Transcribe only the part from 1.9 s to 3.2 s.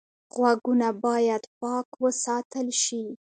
وساتل شي